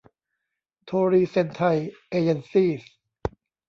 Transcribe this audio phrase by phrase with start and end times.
[0.85, 1.77] โทรีเซนไทย
[2.09, 2.91] เอเยนต์ซีส์